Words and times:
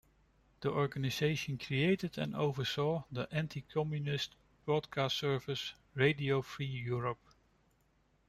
The 0.61 0.71
organization 0.71 1.59
created 1.59 2.17
and 2.17 2.35
oversaw 2.35 3.03
the 3.11 3.27
anti-communist 3.31 4.35
broadcast 4.65 5.15
service 5.17 5.73
Radio 5.93 6.41
Free 6.41 6.65
Europe. 6.65 7.19